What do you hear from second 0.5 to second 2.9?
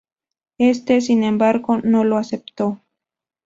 Éste, sin embargo, no lo aceptó.